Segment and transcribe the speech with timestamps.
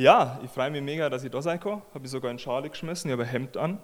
[0.00, 1.82] Ja, ich freue mich mega, dass ich da sein kann.
[1.92, 3.78] Habe ich sogar in Schale geschmissen, ich habe ein Hemd an.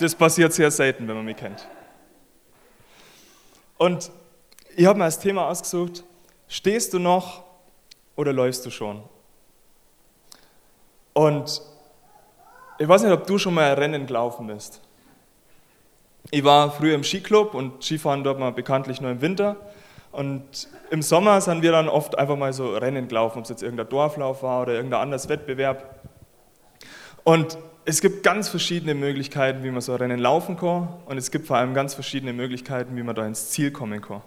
[0.00, 1.68] Das passiert sehr selten, wenn man mich kennt.
[3.76, 4.10] Und
[4.76, 6.02] ich habe mir als Thema ausgesucht,
[6.48, 7.44] stehst du noch
[8.16, 9.04] oder läufst du schon?
[11.12, 11.62] Und
[12.80, 14.80] ich weiß nicht, ob du schon mal ein Rennen gelaufen bist.
[16.32, 19.54] Ich war früher im Skiclub und Skifahren dort mal bekanntlich nur im Winter.
[20.12, 23.62] Und im Sommer sind wir dann oft einfach mal so Rennen gelaufen, ob es jetzt
[23.62, 26.00] irgendein Dorflauf war oder irgendein anderes Wettbewerb.
[27.24, 30.88] Und es gibt ganz verschiedene Möglichkeiten, wie man so Rennen laufen kann.
[31.06, 34.22] Und es gibt vor allem ganz verschiedene Möglichkeiten, wie man da ins Ziel kommen kann.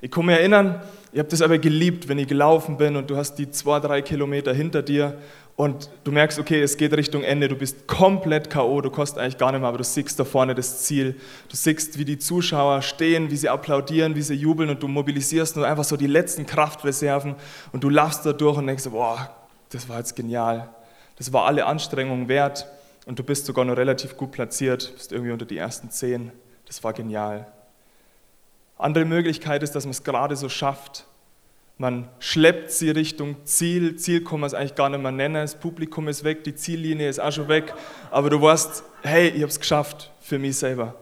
[0.00, 3.16] Ich kann mich erinnern, ich habe das aber geliebt, wenn ich gelaufen bin und du
[3.16, 5.16] hast die zwei, drei Kilometer hinter dir
[5.56, 9.38] und du merkst, okay, es geht Richtung Ende, du bist komplett K.O., du kostet eigentlich
[9.38, 11.14] gar nicht mehr, aber du siehst da vorne das Ziel.
[11.48, 15.54] Du siehst, wie die Zuschauer stehen, wie sie applaudieren, wie sie jubeln und du mobilisierst
[15.54, 17.36] nur einfach so die letzten Kraftreserven
[17.70, 19.30] und du lachst da durch und denkst, boah,
[19.70, 20.68] das war jetzt genial.
[21.16, 22.66] Das war alle Anstrengungen wert
[23.06, 26.32] und du bist sogar noch relativ gut platziert, bist irgendwie unter die ersten zehn.
[26.66, 27.46] Das war genial.
[28.76, 31.06] Andere Möglichkeit ist, dass man es gerade so schafft,
[31.76, 33.96] man schleppt sie Richtung Ziel.
[33.96, 35.34] Ziel kann man es eigentlich gar nicht mehr nennen.
[35.34, 37.74] Das Publikum ist weg, die Ziellinie ist auch schon weg.
[38.12, 40.94] Aber du weißt, hey, ich habe es geschafft für mich selber.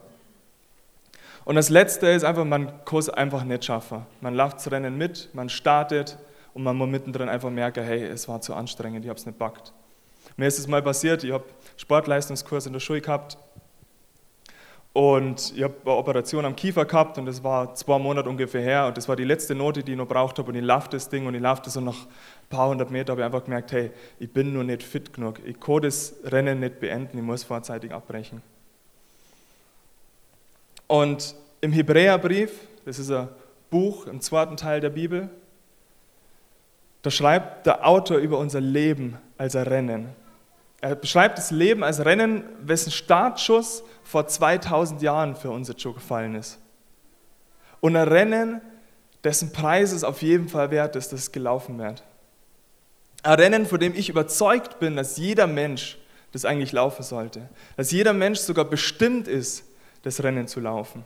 [1.45, 4.07] Und das Letzte ist einfach, man kann es einfach nicht schaffen.
[4.21, 6.17] Man läuft das Rennen mit, man startet
[6.55, 9.39] und man muss mittendrin einfach merken, hey, es war zu anstrengend, ich habe es nicht
[9.39, 9.73] packt.
[10.37, 11.45] Mir ist es mal passiert, ich habe
[11.77, 13.37] Sportleistungskurs in der Schule gehabt
[14.93, 18.87] und ich habe eine Operation am Kiefer gehabt und das war zwei Monate ungefähr her
[18.87, 21.09] und das war die letzte Note, die ich noch braucht habe und ich laufe das
[21.09, 23.73] Ding und ich laufe das und nach ein paar hundert Meter habe ich einfach gemerkt,
[23.73, 27.43] hey, ich bin nur nicht fit genug, ich kann das Rennen nicht beenden, ich muss
[27.43, 28.43] vorzeitig abbrechen.
[30.87, 32.53] Und im Hebräerbrief,
[32.85, 33.29] das ist ein
[33.71, 35.31] Buch im zweiten Teil der Bibel,
[37.01, 40.22] da schreibt der Autor über unser Leben als ein Rennen.
[40.83, 45.95] Er beschreibt das Leben als Rennen, wessen Startschuss vor 2000 Jahren für uns jetzt schon
[45.95, 46.59] gefallen ist.
[47.81, 48.61] Und ein Rennen,
[49.23, 52.03] dessen Preis es auf jeden Fall wert ist, dass es gelaufen wird.
[53.23, 55.99] Ein Rennen, von dem ich überzeugt bin, dass jeder Mensch
[56.33, 57.49] das eigentlich laufen sollte.
[57.77, 59.65] Dass jeder Mensch sogar bestimmt ist,
[60.03, 61.05] das Rennen zu laufen.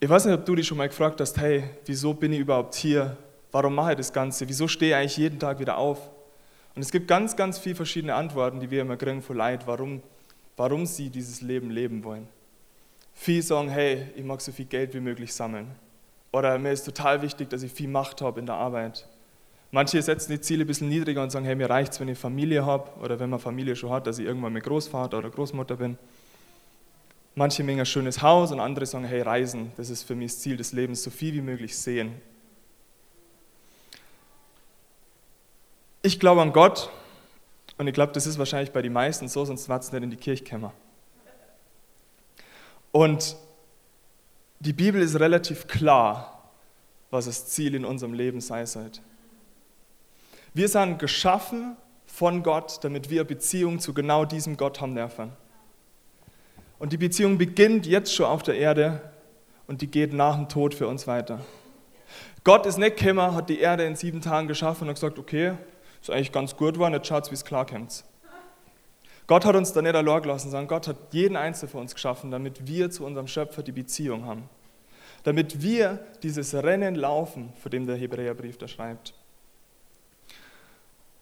[0.00, 2.74] Ich weiß nicht, ob du dich schon mal gefragt hast, hey, wieso bin ich überhaupt
[2.74, 3.16] hier?
[3.52, 4.48] Warum mache ich das Ganze?
[4.48, 6.10] Wieso stehe ich eigentlich jeden Tag wieder auf?
[6.74, 10.02] Und es gibt ganz, ganz viele verschiedene Antworten, die wir immer kriegen von Leid, warum,
[10.56, 12.26] warum sie dieses Leben leben wollen.
[13.14, 15.70] Viele sagen, hey, ich mag so viel Geld wie möglich sammeln.
[16.32, 19.06] Oder mir ist total wichtig, dass ich viel Macht habe in der Arbeit.
[19.70, 22.18] Manche setzen die Ziele ein bisschen niedriger und sagen, hey, mir reicht es, wenn ich
[22.18, 25.76] Familie habe oder wenn man Familie schon hat, dass ich irgendwann mit Großvater oder Großmutter
[25.76, 25.98] bin.
[27.34, 30.40] Manche mengen ein schönes Haus und andere sagen, hey, Reisen, das ist für mich das
[30.40, 32.12] Ziel des Lebens, so viel wie möglich sehen.
[36.04, 36.90] Ich glaube an Gott
[37.78, 40.10] und ich glaube, das ist wahrscheinlich bei den meisten so, sonst wird es nicht in
[40.10, 40.72] die Kirche kommen.
[42.90, 43.36] Und
[44.58, 46.50] die Bibel ist relativ klar,
[47.10, 49.00] was das Ziel in unserem Leben sei sollte.
[50.54, 51.76] Wir sind geschaffen
[52.06, 55.32] von Gott, damit wir Beziehung zu genau diesem Gott haben dürfen.
[56.80, 59.00] Und die Beziehung beginnt jetzt schon auf der Erde
[59.68, 61.40] und die geht nach dem Tod für uns weiter.
[62.42, 65.54] Gott ist nicht gekommen, hat die Erde in sieben Tagen geschaffen und gesagt, okay,
[66.02, 68.04] ist eigentlich ganz gut war, jetzt schaut wie es klarkommt.
[69.28, 72.30] Gott hat uns da nicht allein gelassen, sondern Gott hat jeden Einzelnen von uns geschaffen,
[72.30, 74.48] damit wir zu unserem Schöpfer die Beziehung haben.
[75.22, 79.14] Damit wir dieses Rennen laufen, von dem der Hebräerbrief da schreibt.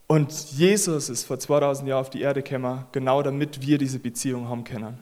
[0.07, 4.49] Und Jesus ist vor 2000 Jahren auf die Erde gekommen, genau damit wir diese Beziehung
[4.49, 4.99] haben können.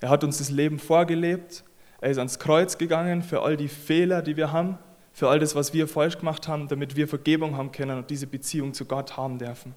[0.00, 1.64] Er hat uns das Leben vorgelebt,
[2.00, 4.78] er ist ans Kreuz gegangen für all die Fehler, die wir haben,
[5.18, 8.28] für all das, was wir falsch gemacht haben, damit wir Vergebung haben können und diese
[8.28, 9.74] Beziehung zu Gott haben dürfen.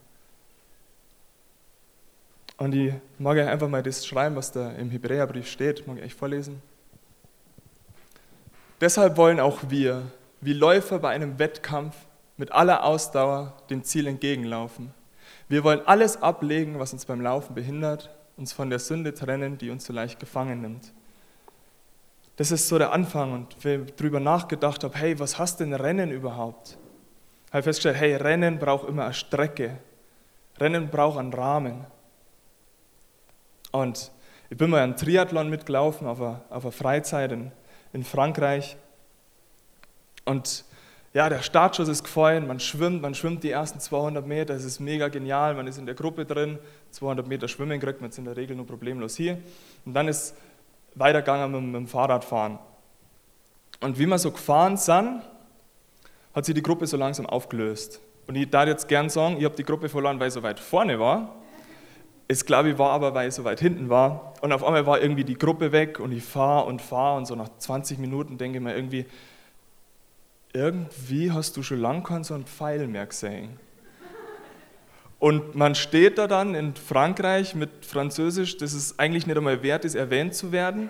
[2.57, 6.03] Und ich mag euch einfach mal das schreiben, was da im Hebräerbrief steht, mag ich
[6.03, 6.61] euch vorlesen.
[8.81, 10.03] Deshalb wollen auch wir,
[10.41, 11.95] wie Läufer bei einem Wettkampf,
[12.37, 14.93] mit aller Ausdauer dem Ziel entgegenlaufen.
[15.49, 19.71] Wir wollen alles ablegen, was uns beim Laufen behindert, uns von der Sünde trennen, die
[19.71, 20.93] uns so leicht gefangen nimmt.
[22.41, 23.33] Das ist so der Anfang.
[23.33, 26.75] Und ich darüber nachgedacht habe, hey, was hast denn Rennen überhaupt?
[27.51, 29.77] Habe festgestellt, hey, Rennen braucht immer eine Strecke.
[30.59, 31.85] Rennen braucht einen Rahmen.
[33.71, 34.11] Und
[34.49, 37.51] ich bin mal einen Triathlon mitgelaufen auf einer, auf Freizeit in,
[37.93, 38.75] in Frankreich.
[40.25, 40.65] Und
[41.13, 44.79] ja, der Startschuss ist gefallen, man schwimmt, man schwimmt die ersten 200 Meter, es ist
[44.79, 46.57] mega genial, man ist in der Gruppe drin,
[46.89, 49.37] 200 Meter schwimmen kriegt man jetzt in der Regel nur problemlos hier.
[49.85, 50.35] Und dann ist
[50.95, 52.59] weitergegangen mit, mit dem Fahrradfahren.
[53.79, 55.21] Und wie wir so gefahren sind,
[56.33, 57.99] hat sich die Gruppe so langsam aufgelöst.
[58.27, 60.59] Und ich darf jetzt gern sagen, ich habe die Gruppe verloren, weil ich so weit
[60.59, 61.35] vorne war.
[62.27, 64.33] Es glaube ich war aber, weil ich so weit hinten war.
[64.41, 67.35] Und auf einmal war irgendwie die Gruppe weg und ich fahre und fahre und so
[67.35, 69.05] nach 20 Minuten denke ich mir irgendwie,
[70.53, 73.59] irgendwie hast du schon lange keinen so einen Pfeil mehr gesehen.
[75.21, 79.85] Und man steht da dann in Frankreich mit Französisch, das ist eigentlich nicht einmal wert
[79.85, 80.89] ist, erwähnt zu werden.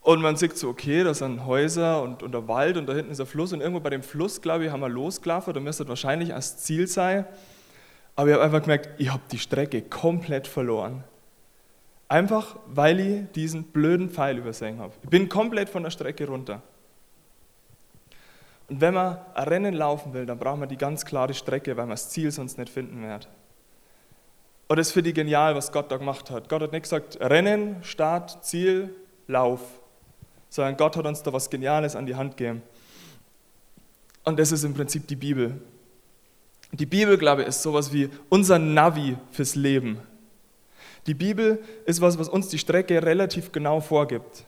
[0.00, 3.12] Und man sieht so, okay, da sind Häuser und, und der Wald und da hinten
[3.12, 3.52] ist ein Fluss.
[3.52, 6.88] Und irgendwo bei dem Fluss, glaube ich, haben wir losgelaufen, da müsste wahrscheinlich als Ziel
[6.88, 7.24] sein.
[8.16, 11.04] Aber ich habe einfach gemerkt, ich habe die Strecke komplett verloren.
[12.08, 14.92] Einfach, weil ich diesen blöden Pfeil übersehen habe.
[15.04, 16.62] Ich bin komplett von der Strecke runter.
[18.70, 21.86] Und wenn man ein Rennen laufen will, dann braucht man die ganz klare Strecke, weil
[21.86, 23.28] man das Ziel sonst nicht finden wird.
[24.68, 26.48] Und das finde ich genial, was Gott da gemacht hat.
[26.48, 28.94] Gott hat nicht gesagt, Rennen, Start, Ziel,
[29.26, 29.60] Lauf,
[30.48, 32.62] sondern Gott hat uns da was Geniales an die Hand gegeben.
[34.22, 35.60] Und das ist im Prinzip die Bibel.
[36.70, 39.98] Die Bibel, glaube ich, ist sowas wie unser Navi fürs Leben.
[41.08, 44.44] Die Bibel ist was, was uns die Strecke relativ genau vorgibt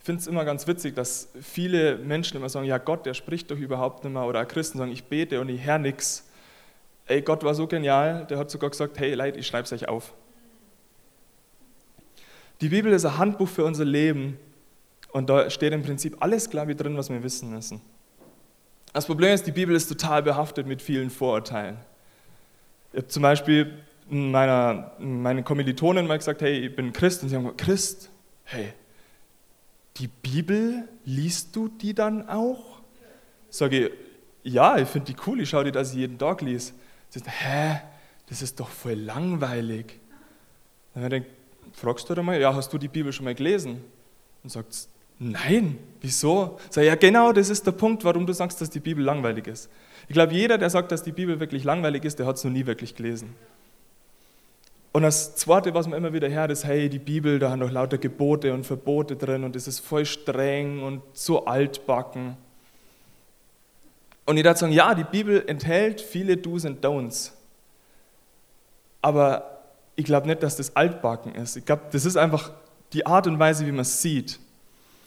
[0.00, 3.58] finde es immer ganz witzig, dass viele Menschen immer sagen, ja Gott, der spricht doch
[3.58, 4.24] überhaupt nicht mehr.
[4.24, 6.28] Oder Christen sagen, ich bete und ich höre nichts.
[7.06, 9.88] Ey, Gott war so genial, der hat sogar gesagt, hey Leute, ich schreibe es euch
[9.88, 10.12] auf.
[12.60, 14.38] Die Bibel ist ein Handbuch für unser Leben
[15.12, 17.80] und da steht im Prinzip alles, glaube ich, drin, was wir wissen müssen.
[18.92, 21.76] Das Problem ist, die Bibel ist total behaftet mit vielen Vorurteilen.
[22.92, 23.78] Ich habe zum Beispiel
[24.08, 27.22] meiner, meinen Kommilitonen mal gesagt, hey, ich bin Christ.
[27.22, 28.10] Und sie haben gesagt, Christ?
[28.44, 28.72] Hey,
[29.98, 32.80] die Bibel, liest du die dann auch?
[33.50, 33.92] Sage ich,
[34.54, 36.72] ja, ich finde die cool, ich schaue dass ich jeden Tag lese.
[37.10, 37.80] Sie sagt, hä,
[38.28, 39.98] das ist doch voll langweilig.
[40.94, 41.28] Dann denke
[41.72, 43.82] fragst du da mal, ja, hast du die Bibel schon mal gelesen?
[44.42, 46.58] Und sagt, nein, wieso?
[46.70, 49.70] Sag ja, genau, das ist der Punkt, warum du sagst, dass die Bibel langweilig ist.
[50.08, 52.50] Ich glaube, jeder, der sagt, dass die Bibel wirklich langweilig ist, der hat es noch
[52.50, 53.34] nie wirklich gelesen.
[54.98, 57.70] Und das Zweite, was man immer wieder hört, ist, hey, die Bibel, da haben noch
[57.70, 62.36] lauter Gebote und Verbote drin und es ist voll streng und so altbacken.
[64.26, 67.30] Und ich dachte sagen, ja, die Bibel enthält viele Do's und Don'ts.
[69.00, 69.60] Aber
[69.94, 71.56] ich glaube nicht, dass das altbacken ist.
[71.56, 72.50] Ich glaube, das ist einfach
[72.92, 74.40] die Art und Weise, wie man es sieht.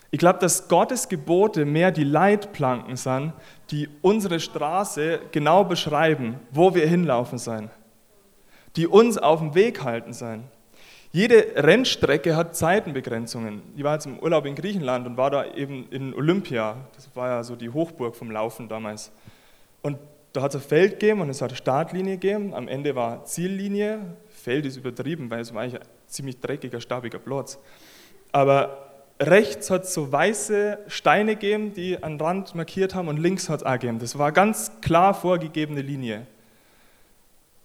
[0.10, 3.34] Ich glaube, dass Gottes Gebote mehr die Leitplanken sind,
[3.72, 7.70] die unsere Straße genau beschreiben, wo wir hinlaufen sollen
[8.76, 10.44] die uns auf dem Weg halten sollen.
[11.14, 13.62] Jede Rennstrecke hat Zeitenbegrenzungen.
[13.76, 16.78] Ich war jetzt im Urlaub in Griechenland und war da eben in Olympia.
[16.96, 19.12] Das war ja so die Hochburg vom Laufen damals.
[19.82, 19.98] Und
[20.32, 22.54] da hat es ein Feld gegeben und es hat eine Startlinie gegeben.
[22.54, 24.00] Am Ende war Ziellinie.
[24.30, 27.60] Feld ist übertrieben, weil es war eigentlich ein ziemlich dreckiger, stabiger Platz.
[28.32, 28.90] Aber
[29.20, 33.60] rechts hat es so weiße Steine gegeben, die einen Rand markiert haben und links hat
[33.60, 34.00] es auch gegeben.
[34.00, 36.26] Das war ganz klar vorgegebene Linie.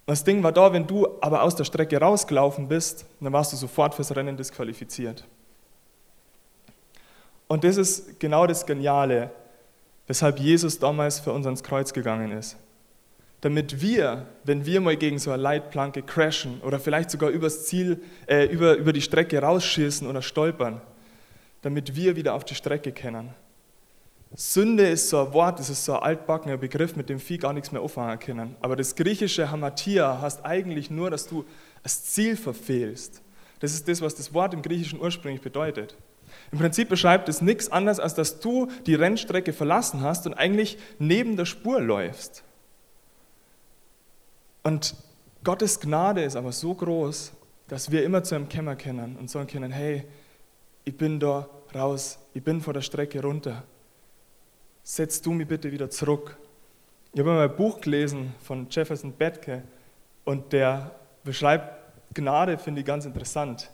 [0.06, 3.56] Das Ding war da, wenn du aber aus der Strecke rausgelaufen bist, dann warst du
[3.56, 5.24] sofort fürs Rennen disqualifiziert.
[7.48, 9.30] Und das ist genau das Geniale,
[10.06, 12.56] weshalb Jesus damals für uns ans Kreuz gegangen ist.
[13.40, 18.02] Damit wir, wenn wir mal gegen so eine Leitplanke crashen oder vielleicht sogar übers Ziel,
[18.26, 20.80] äh, über, über die Strecke rausschießen oder stolpern,
[21.62, 23.34] damit wir wieder auf die Strecke kennen.
[24.34, 27.52] Sünde ist so ein Wort, das ist so ein altbackener Begriff, mit dem viel gar
[27.52, 28.56] nichts mehr auffangen können.
[28.60, 31.44] Aber das griechische Hamatia heißt eigentlich nur, dass du
[31.82, 33.22] das Ziel verfehlst.
[33.60, 35.96] Das ist das, was das Wort im Griechischen ursprünglich bedeutet.
[36.52, 40.78] Im Prinzip beschreibt es nichts anderes, als dass du die Rennstrecke verlassen hast und eigentlich
[40.98, 42.42] neben der Spur läufst.
[44.62, 44.96] Und
[45.44, 47.32] Gottes Gnade ist aber so groß,
[47.68, 50.04] dass wir immer zu einem Kämmer kennen und sagen können, hey,
[50.84, 53.64] ich bin da raus, ich bin vor der Strecke runter
[54.88, 56.36] setz du mich bitte wieder zurück.
[57.12, 59.64] Ich habe mal ein Buch gelesen von Jefferson Bethke
[60.24, 60.92] und der
[61.24, 63.68] beschreibt Gnade, finde ich ganz interessant.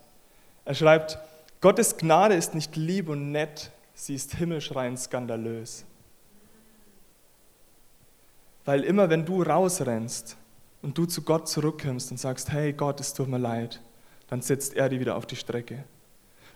[0.64, 1.18] Er schreibt,
[1.60, 5.84] Gottes Gnade ist nicht lieb und nett, sie ist himmelschreiend skandalös.
[8.64, 10.38] Weil immer wenn du rausrennst
[10.80, 13.82] und du zu Gott zurückkommst und sagst, hey Gott, es tut mir leid,
[14.28, 15.84] dann setzt er dich wieder auf die Strecke.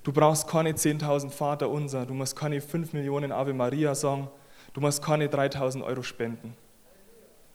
[0.03, 4.31] Du brauchst keine 10.000 Vater unser, du musst keine 5 Millionen Ave Maria sagen,
[4.77, 6.55] du musst keine 3000 Euro spenden,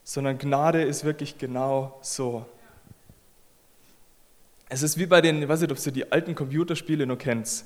[0.02, 2.44] sondern Gnade ist wirklich genau so.
[4.68, 7.64] Es ist wie bei den, ich weiß nicht, ob ihr die alten Computerspiele noch kennt,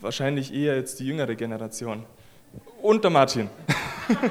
[0.00, 2.06] wahrscheinlich eher jetzt die jüngere Generation.
[2.82, 3.50] Und der Martin.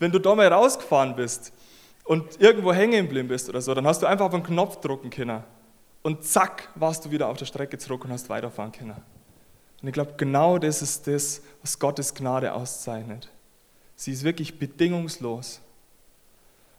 [0.00, 1.52] Wenn du da mal rausgefahren bist
[2.02, 5.10] und irgendwo hängen geblieben bist oder so, dann hast du einfach auf einen Knopf drücken
[5.10, 5.44] können.
[6.02, 8.96] Und zack, warst du wieder auf der Strecke zurück und hast weiterfahren können.
[9.82, 13.28] Und ich glaube, genau das ist das, was Gottes Gnade auszeichnet.
[13.96, 15.60] Sie ist wirklich bedingungslos.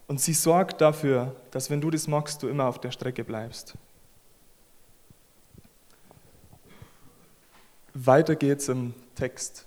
[0.07, 3.75] Und sie sorgt dafür, dass wenn du das magst, du immer auf der Strecke bleibst.
[7.93, 9.65] Weiter geht's im Text.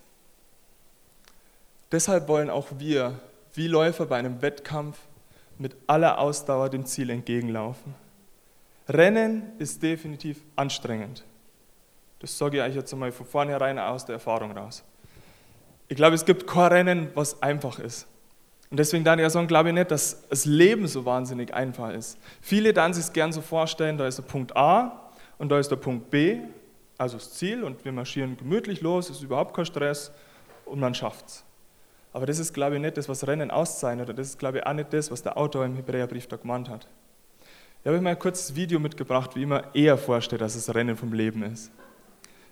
[1.93, 3.21] Deshalb wollen auch wir,
[3.55, 4.99] wie Läufer bei einem Wettkampf,
[5.59, 7.95] mit aller Ausdauer dem Ziel entgegenlaufen.
[8.89, 11.25] Rennen ist definitiv anstrengend.
[12.19, 14.85] Das sage ich euch jetzt einmal von vornherein aus der Erfahrung raus.
[15.89, 18.07] Ich glaube, es gibt kein Rennen, was einfach ist.
[18.71, 22.19] Und deswegen ja sagen, glaube ich nicht, dass das Leben so wahnsinnig einfach ist.
[22.41, 25.71] Viele dann sich es gern so vorstellen, da ist der Punkt A und da ist
[25.71, 26.39] der Punkt B,
[26.99, 30.11] also das Ziel, und wir marschieren gemütlich los, ist überhaupt kein Stress
[30.65, 31.45] und man schafft es.
[32.13, 34.67] Aber das ist, glaube ich, nicht das, was Rennen auszeichnet, oder das ist, glaube ich,
[34.67, 36.89] auch nicht das, was der Autor im Hebräerbrief da gemeint hat.
[37.81, 40.75] Ich habe euch mal ein kurzes Video mitgebracht, wie ich mir eher vorstelle, dass es
[40.75, 41.71] Rennen vom Leben ist.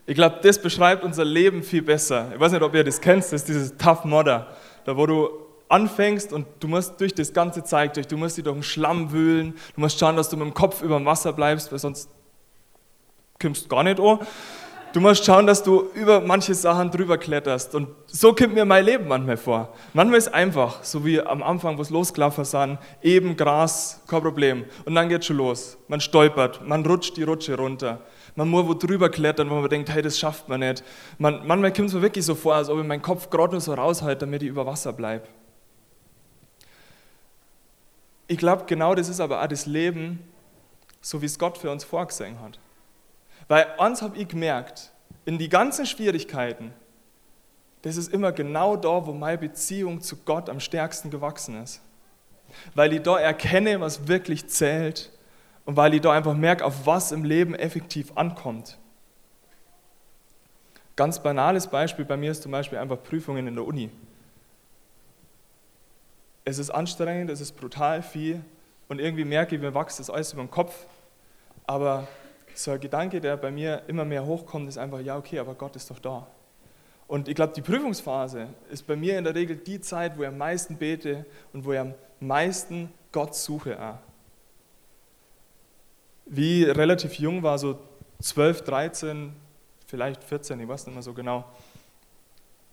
[0.07, 2.31] Ich glaube, das beschreibt unser Leben viel besser.
[2.33, 4.47] Ich weiß nicht, ob ihr das kennt, das ist dieses Tough Modder,
[4.85, 5.29] da wo du
[5.67, 9.11] anfängst und du musst durch das ganze Zeug durch, du musst dich durch den Schlamm
[9.11, 12.09] wühlen, du musst schauen, dass du mit dem Kopf über dem Wasser bleibst, weil sonst
[13.41, 14.19] kommst du gar nicht an.
[14.93, 17.75] Du musst schauen, dass du über manche Sachen drüber kletterst.
[17.75, 19.73] Und so kommt mir mein Leben manchmal vor.
[19.91, 24.21] Manchmal ist es einfach, so wie am Anfang, wo es losgelaufen sind, eben Gras, kein
[24.21, 24.63] Problem.
[24.85, 25.77] Und dann geht schon los.
[25.89, 27.99] Man stolpert, man rutscht die Rutsche runter.
[28.35, 30.83] Man muss wo drüber klettern, wo man denkt, hey, das schafft man nicht.
[31.17, 33.61] Man, manchmal kommt es mir wirklich so vor, als ob ich meinen Kopf gerade nur
[33.61, 35.27] so raushalte, damit ich über Wasser bleibe.
[38.27, 40.19] Ich glaube, genau das ist aber auch das Leben,
[40.99, 42.59] so wie es Gott für uns vorgesehen hat.
[43.47, 44.91] Weil eins habe ich gemerkt,
[45.23, 46.73] in die ganzen Schwierigkeiten,
[47.83, 51.81] das ist immer genau da, wo meine Beziehung zu Gott am stärksten gewachsen ist.
[52.73, 55.11] Weil ich da erkenne, was wirklich zählt
[55.65, 58.77] und weil ich da einfach merke, auf was im Leben effektiv ankommt.
[60.95, 63.89] Ganz banales Beispiel bei mir ist zum Beispiel einfach Prüfungen in der Uni.
[66.45, 68.41] Es ist anstrengend, es ist brutal viel
[68.87, 70.85] und irgendwie merke ich, mir wächst das alles über den Kopf,
[71.65, 72.07] aber
[72.53, 75.75] so ein Gedanke, der bei mir immer mehr hochkommt, ist einfach, ja, okay, aber Gott
[75.75, 76.27] ist doch da.
[77.07, 80.27] Und ich glaube, die Prüfungsphase ist bei mir in der Regel die Zeit, wo ich
[80.27, 83.79] am meisten bete und wo ich am meisten Gott suche.
[83.79, 83.97] Auch.
[86.25, 87.79] Wie relativ jung war, so
[88.21, 89.33] 12, 13,
[89.85, 91.45] vielleicht 14, ich weiß nicht mehr so genau,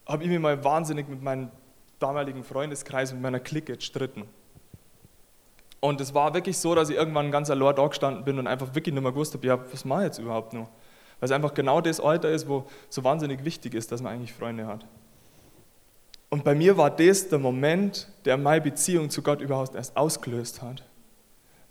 [0.07, 1.51] habe ich mich mal wahnsinnig mit meinem
[1.99, 4.25] damaligen Freundeskreis, mit meiner Clique gestritten.
[5.81, 8.75] Und es war wirklich so, dass ich irgendwann ganz allein da gestanden bin und einfach
[8.75, 10.69] wirklich nicht mehr gewusst habe, ja, was mache ich jetzt überhaupt noch?
[11.19, 14.33] Weil es einfach genau das Alter ist, wo so wahnsinnig wichtig ist, dass man eigentlich
[14.33, 14.87] Freunde hat.
[16.31, 20.63] Und bei mir war das der Moment, der meine Beziehung zu Gott überhaupt erst ausgelöst
[20.63, 20.85] hat.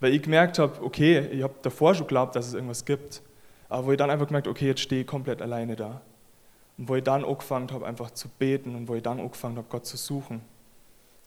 [0.02, 3.22] Weil ich gemerkt habe, okay, ich habe davor schon geglaubt, dass es irgendwas gibt,
[3.68, 6.00] aber wo ich dann einfach gemerkt okay, jetzt stehe ich komplett alleine da.
[6.76, 9.68] Und wo ich dann angefangen habe, einfach zu beten und wo ich dann angefangen habe,
[9.70, 10.40] Gott zu suchen.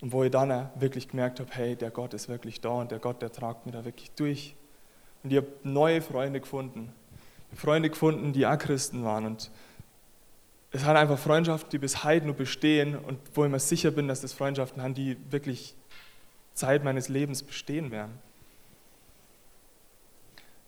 [0.02, 3.00] Und wo ich dann wirklich gemerkt habe, hey, der Gott ist wirklich da und der
[3.00, 4.58] Gott, der tragt mir da wirklich durch.
[5.24, 6.92] Und ich habe neue Freunde gefunden.
[7.54, 9.26] Freunde gefunden, die auch Christen waren.
[9.26, 9.52] Und
[10.72, 14.10] es hat einfach Freundschaften, die bis heute nur bestehen und wo ich mir sicher bin,
[14.10, 15.78] dass das Freundschaften haben, die wirklich
[16.54, 18.25] Zeit meines Lebens bestehen werden.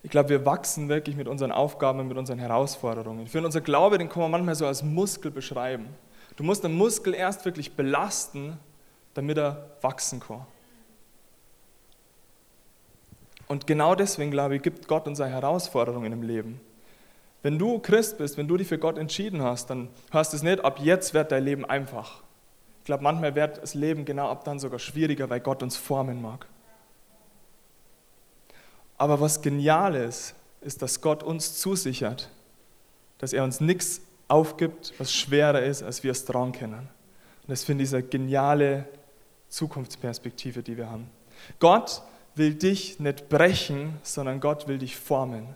[0.02, 3.26] Ich glaube, wir wachsen wirklich mit unseren Aufgaben, mit unseren Herausforderungen.
[3.26, 5.86] Für unser Glaube, den kann man manchmal so als Muskel beschreiben.
[6.36, 8.58] Du musst den Muskel erst wirklich belasten,
[9.14, 10.46] damit er wachsen kann.
[13.48, 16.60] Und genau deswegen, glaube ich, gibt Gott uns eine Herausforderung im Leben.
[17.42, 20.64] Wenn du Christ bist, wenn du dich für Gott entschieden hast, dann heißt es nicht,
[20.64, 22.22] ab jetzt wird dein Leben einfach.
[22.80, 26.20] Ich glaube, manchmal wird das Leben genau ab dann sogar schwieriger, weil Gott uns formen
[26.20, 26.46] mag.
[28.98, 32.28] Aber was genial ist, ist, dass Gott uns zusichert,
[33.18, 36.74] dass er uns nichts aufgibt, was schwerer ist, als wir es tragen können.
[36.74, 38.86] Und das finde ich eine geniale
[39.48, 41.08] Zukunftsperspektive, die wir haben.
[41.60, 42.02] Gott
[42.34, 45.54] will dich nicht brechen, sondern Gott will dich formen.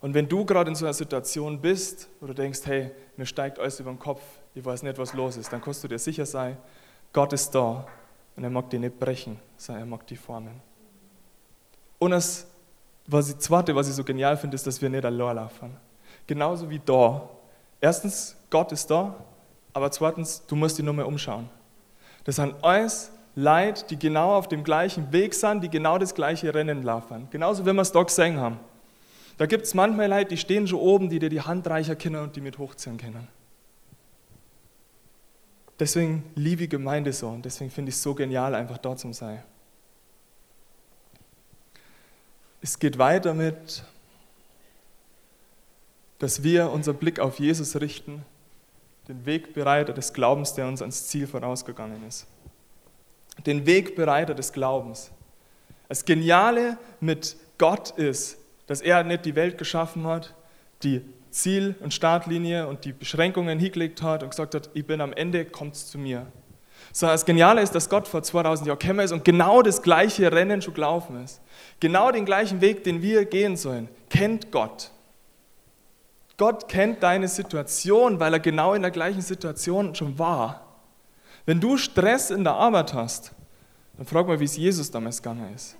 [0.00, 3.58] Und wenn du gerade in so einer Situation bist, wo du denkst, hey, mir steigt
[3.58, 4.22] alles über den Kopf,
[4.54, 6.56] ich weiß nicht, was los ist, dann kannst du dir sicher sein,
[7.12, 7.86] Gott ist da
[8.36, 10.60] und er mag dich nicht brechen, sondern er mag dich formen.
[11.98, 12.46] Und das
[13.10, 15.74] was ich, Zweite, was ich so genial finde, ist, dass wir nicht allein laufen.
[16.26, 17.26] Genauso wie da.
[17.80, 19.14] Erstens, Gott ist da
[19.78, 21.48] aber zweitens, du musst dich nur mehr umschauen.
[22.24, 26.52] Das sind alles Leute, die genau auf dem gleichen Weg sind, die genau das gleiche
[26.52, 27.28] Rennen laufen.
[27.30, 28.58] Genauso wie wir es da gesehen haben.
[29.36, 32.20] Da gibt es manchmal Leute, die stehen schon oben, die dir die Hand reicher kennen
[32.20, 33.28] und die mit hochziehen können.
[35.78, 39.12] Deswegen liebe ich Gemeinde so und deswegen finde ich es so genial, einfach dort zu
[39.12, 39.44] sein.
[42.60, 43.84] Es geht weiter mit,
[46.18, 48.24] dass wir unseren Blick auf Jesus richten
[49.08, 52.26] den Wegbereiter des Glaubens, der uns ans Ziel vorausgegangen ist.
[53.46, 55.10] Den Wegbereiter des Glaubens.
[55.88, 60.34] Das Geniale mit Gott ist, dass er nicht die Welt geschaffen hat,
[60.82, 61.00] die
[61.30, 65.46] Ziel- und Startlinie und die Beschränkungen hingelegt hat und gesagt hat, ich bin am Ende,
[65.46, 66.26] kommt zu mir.
[66.98, 70.32] Sondern das Geniale ist, dass Gott vor 2000 Jahren gekommen ist und genau das gleiche
[70.32, 71.40] Rennen schon gelaufen ist.
[71.78, 74.90] Genau den gleichen Weg, den wir gehen sollen, kennt Gott.
[76.36, 80.66] Gott kennt deine Situation, weil er genau in der gleichen Situation schon war.
[81.46, 83.30] Wenn du Stress in der Arbeit hast,
[83.96, 85.76] dann frag mal, wie es Jesus damals gegangen ist.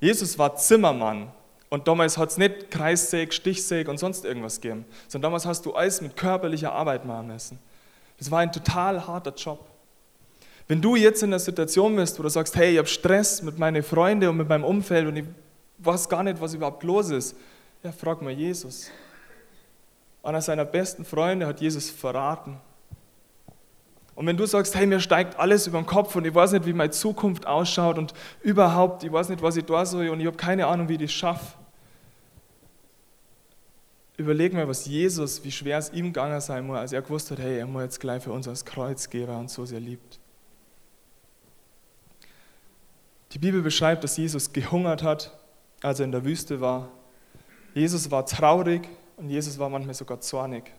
[0.00, 1.30] Jesus war Zimmermann
[1.68, 5.74] und damals hat es nicht Kreissäg, Stichsäg und sonst irgendwas gegeben, sondern damals hast du
[5.74, 7.58] alles mit körperlicher Arbeit machen müssen.
[8.16, 9.73] Das war ein total harter Job.
[10.66, 13.58] Wenn du jetzt in der Situation bist, wo du sagst, hey, ich habe Stress mit
[13.58, 15.24] meinen Freunden und mit meinem Umfeld und ich
[15.78, 17.36] weiß gar nicht, was überhaupt los ist,
[17.82, 18.90] ja, frag mal Jesus.
[20.22, 22.58] Einer seiner besten Freunde hat Jesus verraten.
[24.14, 26.64] Und wenn du sagst, hey, mir steigt alles über den Kopf und ich weiß nicht,
[26.64, 30.26] wie meine Zukunft ausschaut und überhaupt, ich weiß nicht, was ich da soll und ich
[30.26, 31.58] habe keine Ahnung, wie ich das schaffe,
[34.16, 37.40] überleg mal, was Jesus, wie schwer es ihm gegangen sein muss, als er gewusst hat,
[37.40, 40.20] hey, er muss jetzt gleich für uns das Kreuz geben und so sehr liebt.
[43.34, 45.36] Die Bibel beschreibt, dass Jesus gehungert hat,
[45.82, 46.90] als er in der Wüste war.
[47.74, 50.72] Jesus war traurig und Jesus war manchmal sogar zornig.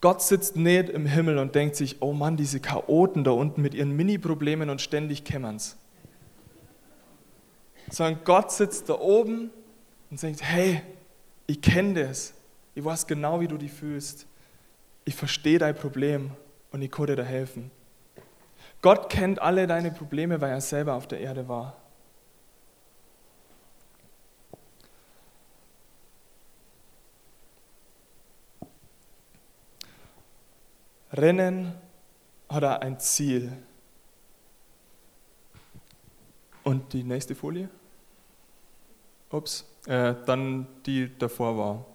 [0.00, 3.74] Gott sitzt nicht im Himmel und denkt sich, oh Mann, diese Chaoten da unten mit
[3.74, 5.76] ihren Mini-Problemen und ständig kämmerns.
[7.90, 9.50] Sondern Gott sitzt da oben
[10.10, 10.82] und sagt, hey,
[11.46, 12.34] ich kenne das.
[12.74, 14.26] Ich weiß genau, wie du dich fühlst.
[15.04, 16.30] Ich verstehe dein Problem
[16.70, 17.70] und ich kann dir da helfen.
[18.84, 21.74] Gott kennt alle deine Probleme, weil er selber auf der Erde war.
[31.14, 31.72] Rennen
[32.50, 33.56] hat er ein Ziel.
[36.62, 37.70] Und die nächste Folie?
[39.30, 41.86] Ups, äh, dann die davor war.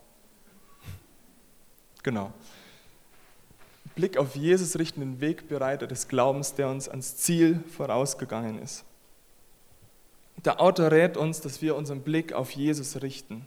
[2.01, 2.33] Genau.
[3.95, 8.85] Blick auf Jesus richten den Wegbereiter des Glaubens, der uns ans Ziel vorausgegangen ist.
[10.45, 13.45] Der Autor rät uns, dass wir unseren Blick auf Jesus richten.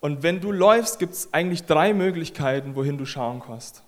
[0.00, 3.82] Und wenn du läufst, gibt es eigentlich drei Möglichkeiten, wohin du schauen kannst.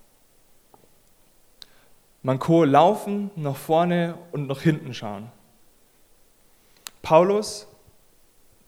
[2.22, 5.30] Man kann laufen, nach vorne und nach hinten schauen.
[7.02, 7.66] Paulus,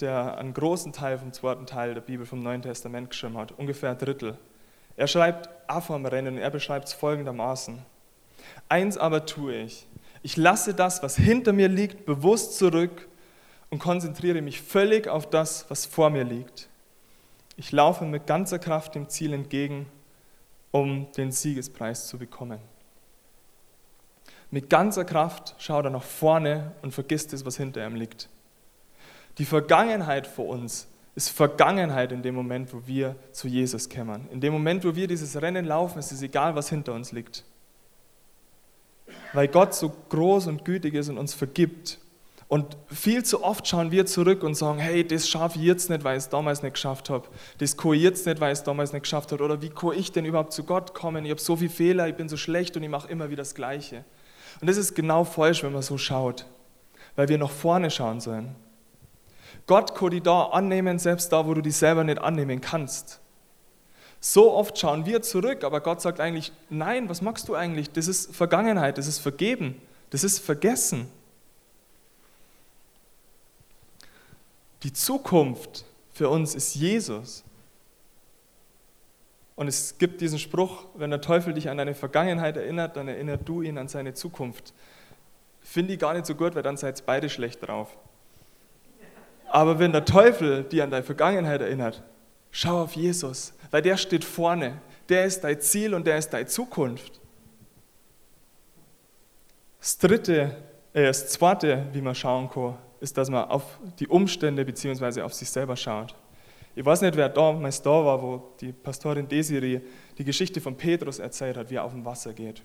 [0.01, 3.91] der einen großen Teil vom zweiten Teil der Bibel vom Neuen Testament geschrieben hat, ungefähr
[3.91, 4.39] ein Drittel,
[5.01, 5.49] er schreibt
[5.81, 7.81] vom Rennen, er beschreibt es folgendermaßen.
[8.69, 9.87] Eins aber tue ich.
[10.23, 13.09] Ich lasse das, was hinter mir liegt, bewusst zurück
[13.71, 16.69] und konzentriere mich völlig auf das, was vor mir liegt.
[17.57, 19.87] Ich laufe mit ganzer Kraft dem Ziel entgegen,
[20.71, 22.61] um den Siegespreis zu bekommen.
[24.51, 28.29] Mit ganzer Kraft schaut er nach vorne und vergisst das, was hinter ihm liegt.
[29.39, 30.89] Die Vergangenheit vor uns
[31.27, 34.27] ist Vergangenheit in dem Moment, wo wir zu Jesus kommen.
[34.31, 37.45] In dem Moment, wo wir dieses Rennen laufen, ist es egal, was hinter uns liegt.
[39.35, 41.99] Weil Gott so groß und gütig ist und uns vergibt.
[42.49, 46.05] Und viel zu oft schauen wir zurück und sagen, hey, das schaffe ich jetzt nicht,
[46.05, 47.29] weil ich es damals nicht geschafft habe.
[47.59, 49.45] Das kann ich jetzt nicht, weil ich es damals nicht geschafft habe.
[49.45, 51.27] Oder wie kann ich denn überhaupt zu Gott kommen?
[51.27, 53.55] Ich habe so viele Fehler, ich bin so schlecht und ich mache immer wieder das
[53.55, 54.05] Gleiche.
[54.61, 56.47] Und das ist genau falsch, wenn man so schaut,
[57.15, 58.57] weil wir nach vorne schauen sollen.
[59.71, 63.21] Gott kann dich da annehmen, selbst da, wo du dich selber nicht annehmen kannst.
[64.19, 67.89] So oft schauen wir zurück, aber Gott sagt eigentlich, nein, was machst du eigentlich?
[67.93, 69.81] Das ist Vergangenheit, das ist vergeben,
[70.11, 71.09] das ist vergessen.
[74.83, 77.45] Die Zukunft für uns ist Jesus.
[79.55, 83.49] Und es gibt diesen Spruch, wenn der Teufel dich an deine Vergangenheit erinnert, dann erinnert
[83.49, 84.75] du ihn an seine Zukunft.
[85.61, 87.97] Finde ich gar nicht so gut, weil dann seid beide schlecht drauf.
[89.51, 92.05] Aber wenn der Teufel dich an deine Vergangenheit erinnert,
[92.53, 94.81] schau auf Jesus, weil der steht vorne.
[95.09, 97.21] Der ist dein Ziel und der ist deine Zukunft.
[99.81, 100.57] Das dritte,
[100.93, 105.23] äh, das zweite, wie man schauen kann, ist, dass man auf die Umstände bzw.
[105.23, 106.15] auf sich selber schaut.
[106.77, 109.81] Ich weiß nicht, wer damals da war, wo die Pastorin Desiree
[110.17, 112.63] die Geschichte von Petrus erzählt hat, wie er auf dem Wasser geht.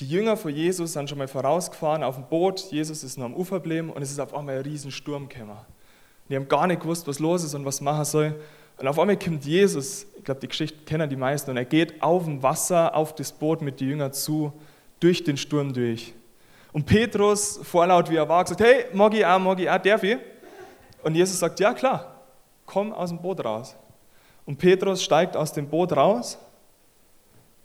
[0.00, 2.60] Die Jünger von Jesus sind schon mal vorausgefahren auf dem Boot.
[2.72, 5.56] Jesus ist noch am Ufer geblieben und es ist auf einmal ein riesen Sturm gekommen.
[6.28, 8.34] Die haben gar nicht gewusst, was los ist und was machen soll.
[8.76, 12.02] Und auf einmal kommt Jesus, ich glaube, die Geschichte kennen die meisten, und er geht
[12.02, 14.52] auf dem Wasser, auf das Boot mit den Jüngern zu,
[14.98, 16.12] durch den Sturm durch.
[16.72, 19.14] Und Petrus, vorlaut wie er war, sagt, hey, auch, mag
[19.60, 20.18] ich auch, darf ich?
[21.04, 22.20] Und Jesus sagt, ja klar,
[22.66, 23.76] komm aus dem Boot raus.
[24.44, 26.36] Und Petrus steigt aus dem Boot raus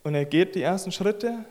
[0.03, 1.45] Und er geht die ersten Schritte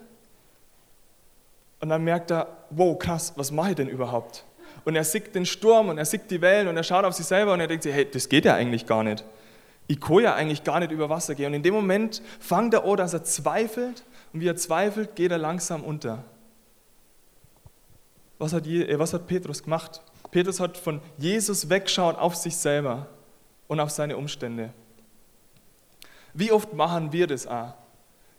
[1.81, 4.45] und dann merkt er, wow, krass, was mache ich denn überhaupt?
[4.85, 7.27] Und er sieht den Sturm und er sieht die Wellen und er schaut auf sich
[7.27, 9.25] selber und er denkt sich, hey, das geht ja eigentlich gar nicht.
[9.87, 11.47] Ich kann ja eigentlich gar nicht über Wasser gehen.
[11.47, 15.31] Und in dem Moment fängt er an, dass er zweifelt und wie er zweifelt, geht
[15.31, 16.25] er langsam unter.
[18.39, 20.03] Was hat, äh, was hat Petrus gemacht?
[20.31, 23.09] Petrus hat von Jesus weggeschaut auf sich selber
[23.67, 24.73] und auf seine Umstände.
[26.35, 27.75] Wie oft machen wir das auch?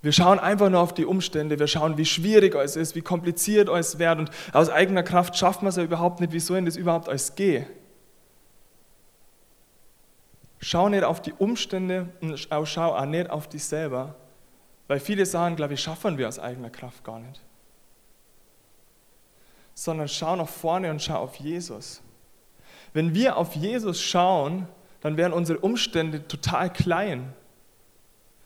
[0.01, 3.67] Wir schauen einfach nur auf die Umstände, wir schauen, wie schwierig es ist, wie kompliziert
[3.67, 6.65] es wird und aus eigener Kraft schaffen wir es ja überhaupt nicht, wie soll denn
[6.65, 7.65] das überhaupt alles gehen?
[10.61, 14.15] Schau nicht auf die Umstände und schau auch nicht auf dich selber,
[14.87, 17.41] weil viele sagen, glaube ich, schaffen wir aus eigener Kraft gar nicht.
[19.73, 22.01] Sondern schau nach vorne und schau auf Jesus.
[22.93, 24.67] Wenn wir auf Jesus schauen,
[25.01, 27.33] dann werden unsere Umstände total klein.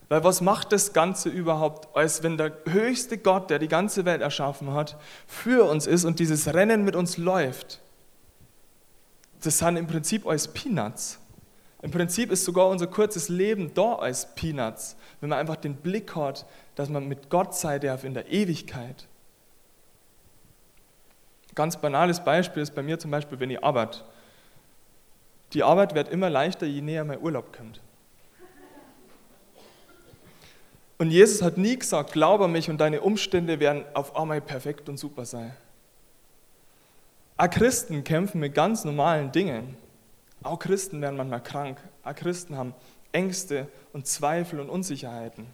[0.10, 4.22] Weil was macht das Ganze überhaupt, als wenn der höchste Gott, der die ganze Welt
[4.22, 7.82] erschaffen hat, für uns ist und dieses Rennen mit uns läuft?
[9.42, 11.20] Das sind im Prinzip als Peanuts.
[11.82, 16.16] Im Prinzip ist sogar unser kurzes Leben da als Peanuts, wenn man einfach den Blick
[16.16, 19.08] hat, dass man mit Gott sein darf in der Ewigkeit.
[21.56, 24.00] Ganz banales Beispiel ist bei mir zum Beispiel, wenn ich arbeite.
[25.52, 27.82] Die Arbeit wird immer leichter, je näher mein Urlaub kommt.
[31.04, 34.96] Und Jesus hat nie gesagt, glaube mich und deine Umstände werden auf einmal perfekt und
[34.96, 35.52] super sein.
[37.36, 39.76] Auch Christen kämpfen mit ganz normalen Dingen.
[40.44, 41.78] Auch Christen werden manchmal krank.
[42.06, 42.74] Auch Christen haben
[43.12, 45.46] Ängste und Zweifel und Unsicherheiten.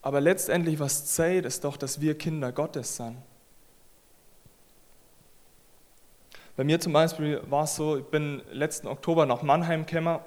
[0.00, 3.18] Aber letztendlich, was zählt, ist doch, dass wir Kinder Gottes sind.
[6.56, 10.20] Bei mir zum Beispiel war es so, ich bin letzten Oktober nach Mannheim gekommen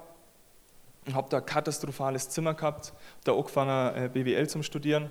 [1.10, 2.92] und habe da ein katastrophales Zimmer gehabt,
[3.24, 5.10] da angefangen äh, BWL zum Studieren.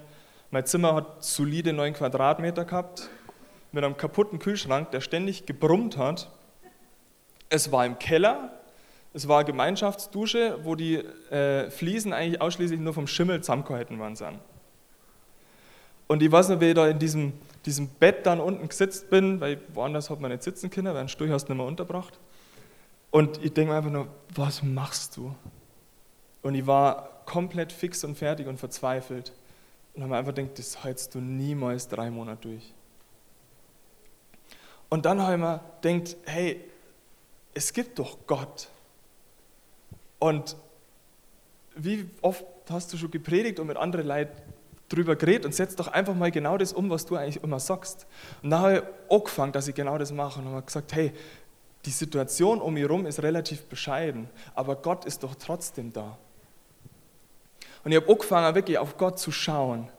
[0.49, 3.09] Mein Zimmer hat solide 9 Quadratmeter gehabt,
[3.71, 6.31] mit einem kaputten Kühlschrank, der ständig gebrummt hat.
[7.49, 8.51] Es war im Keller,
[9.13, 14.15] es war eine Gemeinschaftsdusche, wo die äh, Fliesen eigentlich ausschließlich nur vom Schimmel zusammengehalten worden
[14.15, 14.39] sind.
[16.07, 17.33] Und ich weiß noch, wie ich da in diesem,
[17.65, 21.09] diesem Bett dann unten gesetzt bin, weil woanders hat man nicht sitzen können, weil ein
[21.09, 22.17] Stuhl nicht mehr unterbracht.
[23.11, 25.35] Und ich denke mir einfach nur, was machst du?
[26.41, 29.33] Und ich war komplett fix und fertig und verzweifelt.
[29.93, 32.73] Und habe mir einfach gedacht, das hältst du niemals drei Monate durch.
[34.89, 36.63] Und dann habe ich mir gedacht, hey,
[37.53, 38.69] es gibt doch Gott.
[40.19, 40.55] Und
[41.75, 44.35] wie oft hast du schon gepredigt und mit anderen Leuten
[44.89, 48.07] drüber geredet und setz doch einfach mal genau das um, was du eigentlich immer sagst.
[48.41, 51.13] Und dann habe ich angefangen, dass ich genau das mache und habe gesagt, hey,
[51.85, 56.17] die Situation um mich herum ist relativ bescheiden, aber Gott ist doch trotzdem da.
[57.83, 59.89] Und ich habe angefangen, wirklich auf Gott zu schauen.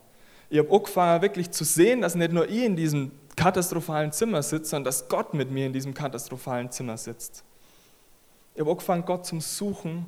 [0.49, 4.71] Ich habe angefangen, wirklich zu sehen, dass nicht nur ich in diesem katastrophalen Zimmer sitze,
[4.71, 7.45] sondern dass Gott mit mir in diesem katastrophalen Zimmer sitzt.
[8.55, 10.07] Ich habe angefangen, Gott zum Suchen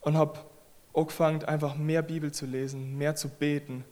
[0.00, 0.40] und habe
[0.94, 3.84] angefangen, einfach mehr Bibel zu lesen, mehr zu beten.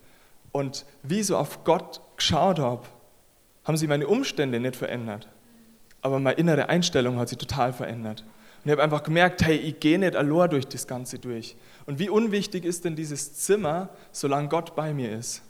[0.52, 2.82] Und wie so auf Gott geschaut habe,
[3.64, 5.28] haben sich meine Umstände nicht verändert.
[6.02, 8.24] Aber meine innere Einstellung hat sich total verändert.
[8.66, 11.54] Und ich habe einfach gemerkt, hey, ich gehe nicht allein durch das Ganze durch.
[11.86, 15.42] Und wie unwichtig ist denn dieses Zimmer, solange Gott bei mir ist?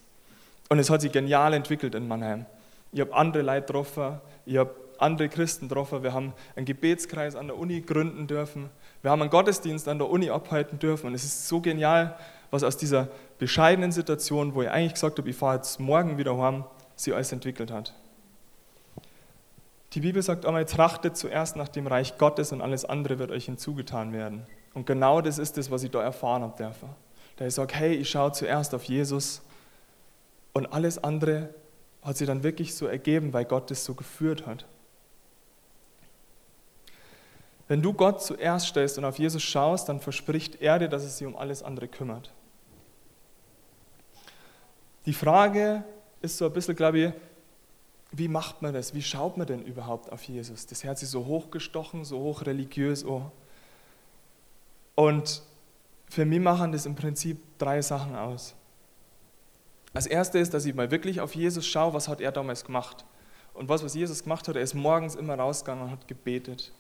[0.69, 2.45] Und es hat sich genial entwickelt in Mannheim.
[2.93, 7.47] Ich habe andere Leute getroffen, ich habe andere Christen getroffen, wir haben einen Gebetskreis an
[7.47, 8.69] der Uni gründen dürfen,
[9.01, 12.19] wir haben einen Gottesdienst an der Uni abhalten dürfen und es ist so genial,
[12.51, 16.37] was aus dieser bescheidenen Situation, wo ich eigentlich gesagt habe, ich fahre jetzt morgen wieder
[16.37, 16.65] heim,
[16.97, 17.95] sich alles entwickelt hat.
[19.97, 23.47] Die Bibel sagt einmal, trachtet zuerst nach dem Reich Gottes und alles andere wird euch
[23.47, 24.47] hinzugetan werden.
[24.75, 26.91] Und genau das ist es, was ich da erfahren habe dürfen.
[27.37, 29.41] Da ich sage, hey, ich schaue zuerst auf Jesus
[30.53, 31.49] und alles andere
[32.03, 34.67] hat sich dann wirklich so ergeben, weil Gott es so geführt hat.
[37.67, 41.17] Wenn du Gott zuerst stellst und auf Jesus schaust, dann verspricht er dir, dass es
[41.17, 42.35] sich um alles andere kümmert.
[45.07, 45.85] Die Frage
[46.21, 47.13] ist so ein bisschen, glaube ich,
[48.17, 48.95] wie macht man das?
[48.95, 50.67] Wie schaut man denn überhaupt auf Jesus?
[50.67, 53.05] Das Herz ist so hochgestochen, so hoch religiös.
[53.05, 53.31] Oh.
[54.95, 55.43] Und
[56.09, 58.55] für mich machen das im Prinzip drei Sachen aus.
[59.93, 63.05] Als erste ist, dass ich mal wirklich auf Jesus schaue, was hat er damals gemacht.
[63.55, 66.73] Und was, was Jesus gemacht hat, er ist morgens immer rausgegangen und hat gebetet.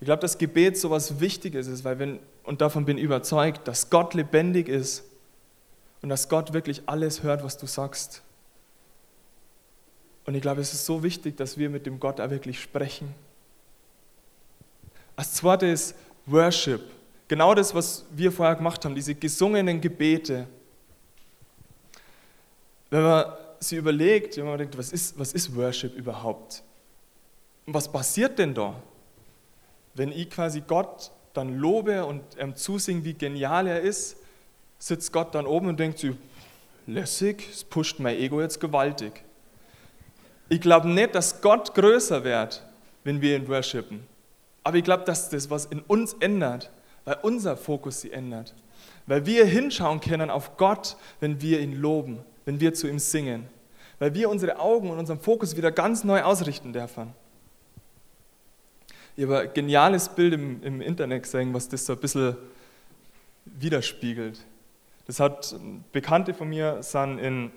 [0.00, 3.66] Ich glaube, dass Gebet so was Wichtiges ist, weil wenn, und davon bin ich überzeugt,
[3.66, 5.04] dass Gott lebendig ist
[6.02, 8.22] und dass Gott wirklich alles hört, was du sagst.
[10.28, 13.14] Und ich glaube, es ist so wichtig, dass wir mit dem Gott auch wirklich sprechen.
[15.16, 15.94] Als zweites
[16.26, 16.82] Worship.
[17.28, 20.46] Genau das, was wir vorher gemacht haben, diese gesungenen Gebete.
[22.90, 23.24] wenn man
[23.58, 26.62] sich überlegt, wenn man denkt, was ist, was ist Worship überhaupt?
[27.64, 28.74] Und was passiert denn da?
[29.94, 34.18] Wenn ich quasi Gott dann lobe und ihm zusinge, wie genial er ist,
[34.78, 36.14] sitzt Gott dann oben und denkt sich,
[36.86, 39.24] lässig, es pusht mein Ego jetzt gewaltig.
[40.48, 42.64] Ich glaube nicht, dass Gott größer wird,
[43.04, 44.06] wenn wir ihn worshipen.
[44.64, 46.70] Aber ich glaube, dass das was in uns ändert,
[47.04, 48.54] weil unser Fokus sie ändert.
[49.06, 53.46] Weil wir hinschauen können auf Gott, wenn wir ihn loben, wenn wir zu ihm singen.
[53.98, 57.12] Weil wir unsere Augen und unseren Fokus wieder ganz neu ausrichten dürfen.
[59.16, 62.36] Ich habe ein geniales Bild im, im Internet gesehen, was das so ein bisschen
[63.46, 64.38] widerspiegelt.
[65.06, 65.56] Das hat
[65.90, 67.50] Bekannte von mir sind in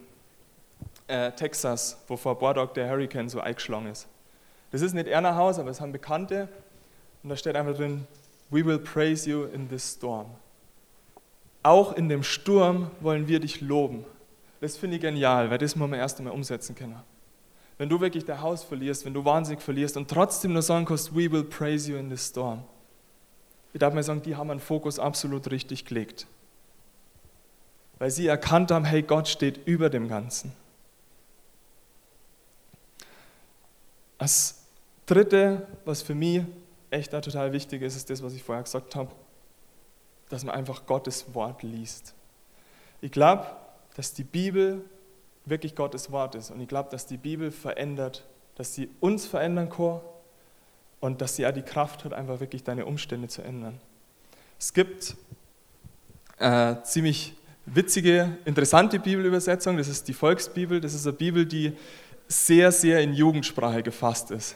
[1.12, 4.08] äh, Texas, wo vor ein der Hurricane so eingeschlagen ist.
[4.72, 6.48] Das ist nicht Erna Haus, aber es haben Bekannte
[7.22, 8.08] und da steht einfach drin,
[8.50, 10.28] We will praise you in this storm.
[11.64, 14.06] Auch in dem Sturm wollen wir dich loben.
[14.62, 17.02] Das finde ich genial, weil das muss man erst einmal umsetzen können.
[17.78, 21.14] Wenn du wirklich dein Haus verlierst, wenn du wahnsinnig verlierst und trotzdem nur sagen kannst,
[21.14, 22.64] we will praise you in this storm.
[23.74, 26.28] Ich darf mal sagen, die haben einen Fokus absolut richtig gelegt.
[28.00, 30.54] Weil sie erkannt haben, hey, Gott steht über dem Ganzen.
[34.22, 34.54] Das
[35.08, 36.44] Dritte, was für mich
[36.92, 39.10] echt total wichtig ist, ist das, was ich vorher gesagt habe,
[40.30, 42.14] dass man einfach Gottes Wort liest.
[43.02, 43.48] Ich glaube,
[43.96, 44.86] dass die Bibel
[45.46, 49.72] wirklich Gottes Wort ist und ich glaube, dass die Bibel verändert, dass sie uns verändern
[49.72, 50.02] kann
[51.00, 53.82] und dass sie auch die Kraft hat, einfach wirklich deine Umstände zu ändern.
[54.60, 55.16] Es gibt
[56.38, 57.34] äh, ziemlich
[57.66, 61.76] witzige, interessante Bibelübersetzung, das ist die Volksbibel, das ist eine Bibel, die
[62.32, 64.56] sehr, sehr in Jugendsprache gefasst ist.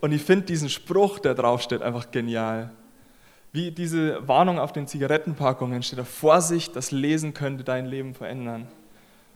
[0.00, 2.70] Und ich finde diesen Spruch, der draufsteht, einfach genial.
[3.50, 8.68] Wie diese Warnung auf den Zigarettenpackungen steht da, Vorsicht, das Lesen könnte dein Leben verändern.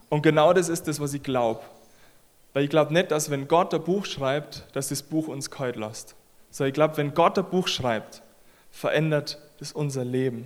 [0.09, 1.61] Und genau das ist das, was ich glaube.
[2.53, 5.75] Weil ich glaube nicht, dass wenn Gott ein Buch schreibt, dass das Buch uns kalt
[5.75, 6.15] lässt.
[6.51, 8.21] Sondern ich glaube, wenn Gott ein Buch schreibt,
[8.71, 10.45] verändert das unser Leben.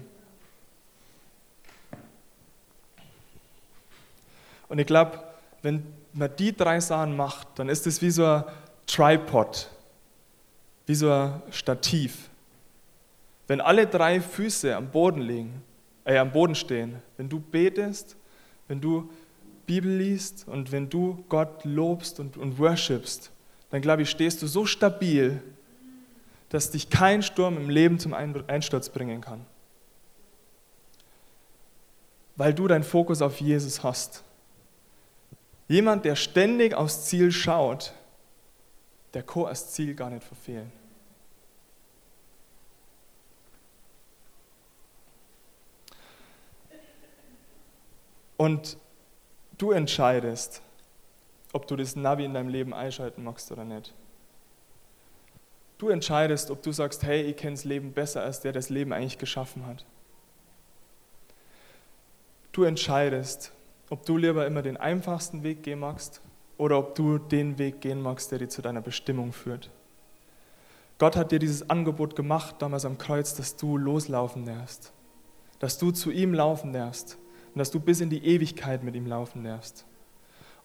[4.70, 5.27] Und ich glaube,
[5.68, 8.44] wenn man die drei Sachen macht, dann ist es wie so ein
[8.86, 9.70] Tripod,
[10.86, 12.30] wie so ein Stativ.
[13.48, 15.62] Wenn alle drei Füße am Boden liegen,
[16.06, 18.16] äh, am Boden stehen, wenn du betest,
[18.70, 19.10] wenn du
[19.66, 23.30] Bibel liest und wenn du Gott lobst und, und worshipst,
[23.70, 25.44] dann glaube ich, stehst du so stabil,
[26.48, 29.46] dass dich kein Sturm im Leben zum Einsturz bringen kann.
[32.38, 34.24] Weil du deinen Fokus auf Jesus hast.
[35.68, 37.94] Jemand, der ständig aufs Ziel schaut,
[39.14, 40.72] der kann das Ziel gar nicht verfehlen.
[48.38, 48.78] Und
[49.58, 50.62] du entscheidest,
[51.54, 53.94] ob du das Navi in deinem Leben einschalten magst oder nicht.
[55.80, 58.70] Du entscheidest, ob du sagst, hey, ich kenne das Leben besser als der, der das
[58.70, 59.86] Leben eigentlich geschaffen hat.
[62.52, 63.52] Du entscheidest,
[63.90, 66.22] ob du lieber immer den einfachsten Weg gehen magst
[66.58, 69.70] oder ob du den Weg gehen magst, der dir zu deiner Bestimmung führt.
[70.98, 74.92] Gott hat dir dieses Angebot gemacht damals am Kreuz, dass du loslaufen darfst,
[75.60, 77.18] dass du zu ihm laufen darfst
[77.54, 79.86] und dass du bis in die Ewigkeit mit ihm laufen darfst.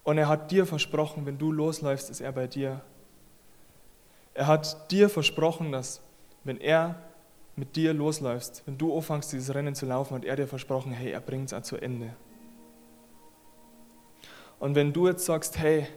[0.05, 2.81] Und er hat dir versprochen, wenn du losläufst, ist er bei dir.
[4.35, 6.01] Er hat dir versprochen, dass
[6.45, 6.97] wenn er
[7.55, 11.13] mit dir losläufst, wenn du anfängst, dieses Rennen zu laufen, hat er dir versprochen, hey,
[11.13, 12.15] er bringt es zu Ende.
[14.63, 15.89] Und wenn du jetzt sagst, hey,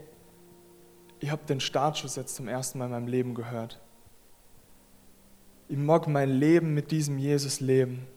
[1.20, 3.80] ich habe den Startschuss jetzt zum ersten Mal in meinem Leben gehört.
[5.70, 8.08] Ich mag mein Leben mit diesem Jesus leben.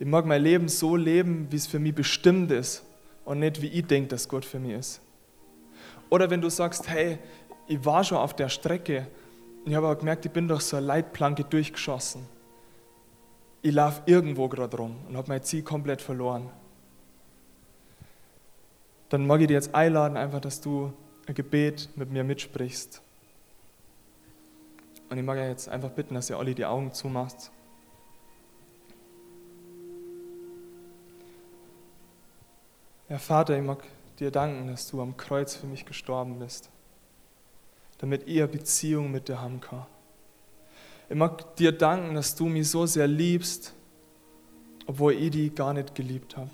[0.00, 2.82] Ich mag mein Leben so leben, wie es für mich bestimmt ist
[3.24, 5.00] und nicht wie ich denke, dass Gott für mich ist.
[6.08, 7.20] Oder wenn du sagst, hey,
[7.68, 9.06] ich war schon auf der Strecke
[9.64, 12.26] und ich habe aber gemerkt, ich bin durch so eine Leitplanke durchgeschossen.
[13.62, 16.50] Ich laufe irgendwo gerade rum und habe mein Ziel komplett verloren
[19.10, 20.92] dann mag ich dir jetzt einladen, einfach, dass du
[21.26, 23.02] ein Gebet mit mir mitsprichst.
[25.10, 27.50] Und ich mag ja jetzt einfach bitten, dass ihr alle die Augen zumacht.
[33.08, 33.82] Ja, Vater, ich mag
[34.20, 36.70] dir danken, dass du am Kreuz für mich gestorben bist,
[37.98, 39.86] damit ich Beziehung mit dir haben kann.
[41.08, 43.74] Ich mag dir danken, dass du mich so sehr liebst,
[44.86, 46.50] obwohl ich die gar nicht geliebt habe.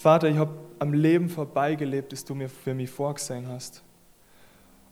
[0.00, 3.84] Vater, ich habe am Leben vorbeigelebt, das du mir für mich vorgesehen hast.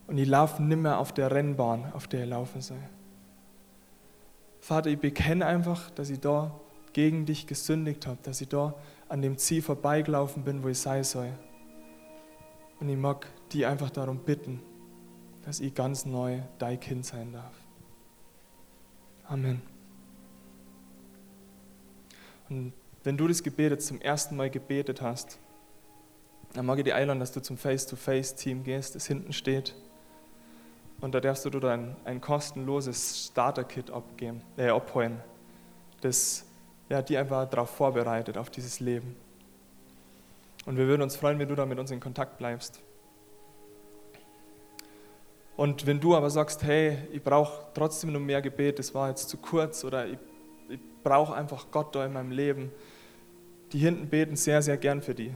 [0.06, 2.82] Und ich laufe nicht mehr auf der Rennbahn, auf der ich laufen soll.
[4.60, 6.60] Vater, ich bekenne einfach, dass ich da
[6.92, 8.74] gegen dich gesündigt habe, dass ich da
[9.08, 11.32] an dem Ziel vorbeigelaufen bin, wo ich sein soll.
[12.78, 14.60] Und ich mag die einfach darum bitten,
[15.46, 17.54] dass ich ganz neu dein Kind sein darf.
[19.24, 19.62] Amen.
[22.50, 22.74] Und
[23.08, 25.38] wenn du das Gebet jetzt zum ersten Mal gebetet hast,
[26.52, 29.74] dann mag ich dir einladen, dass du zum Face-to-Face-Team gehst, das hinten steht.
[31.00, 35.22] Und da darfst du dein ein kostenloses Starter-Kit abgeben, äh, abholen,
[36.02, 36.44] das
[36.90, 39.16] ja, die einfach darauf vorbereitet, auf dieses Leben.
[40.66, 42.78] Und wir würden uns freuen, wenn du da mit uns in Kontakt bleibst.
[45.56, 49.30] Und wenn du aber sagst, hey, ich brauche trotzdem noch mehr Gebet, das war jetzt
[49.30, 50.18] zu kurz oder ich,
[50.68, 52.70] ich brauche einfach Gott da in meinem Leben,
[53.72, 55.32] die hinten beten sehr, sehr gern für die.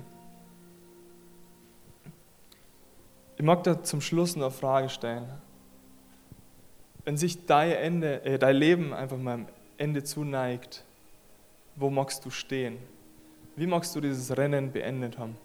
[3.36, 5.26] Ich mag da zum Schluss noch eine Frage stellen.
[7.04, 10.84] Wenn sich dein, Ende, äh, dein Leben einfach mal am Ende zuneigt,
[11.74, 12.78] wo magst du stehen?
[13.56, 15.36] Wie magst du dieses Rennen beendet haben?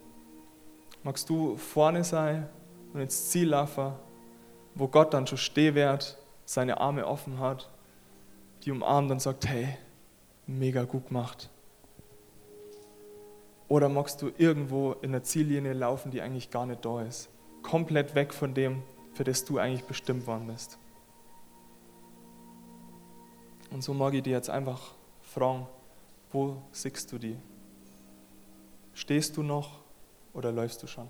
[1.04, 2.48] Magst du vorne sein
[2.94, 3.94] und ins Ziel laufen,
[4.76, 7.70] wo Gott dann schon stehwert, seine Arme offen hat,
[8.64, 9.78] die umarmt und sagt, hey,
[10.46, 11.50] mega gut gemacht.
[13.68, 17.30] Oder magst du irgendwo in der Ziellinie laufen, die eigentlich gar nicht da ist?
[17.68, 18.82] komplett weg von dem,
[19.14, 20.78] für das du eigentlich bestimmt worden bist.
[23.72, 25.68] Und so mag ich dir jetzt einfach fragen,
[26.32, 27.36] wo siehst du die?
[28.94, 29.80] Stehst du noch
[30.34, 31.10] oder läufst du schon?